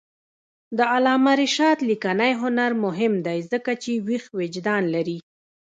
[0.77, 5.17] د علامه رشاد لیکنی هنر مهم دی ځکه چې ویښ وجدان لري.